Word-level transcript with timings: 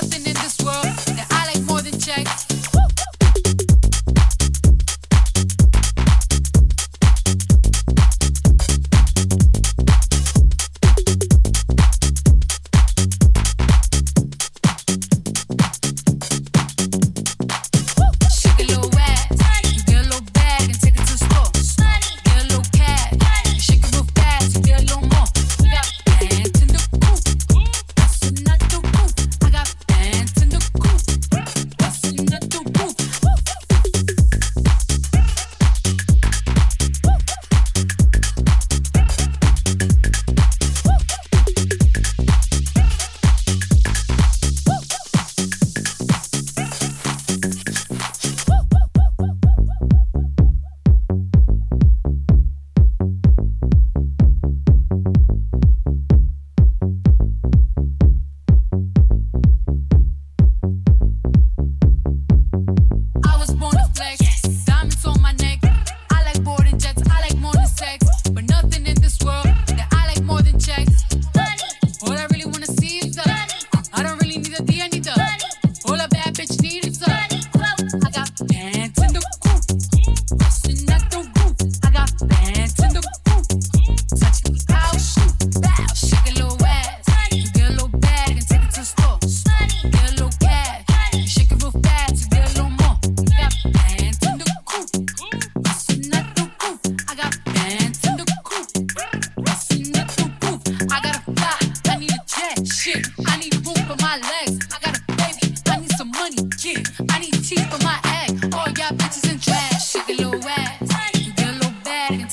nothing 0.00 0.27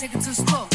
take 0.08 0.22
it 0.22 0.24
too 0.24 0.34
slow. 0.34 0.74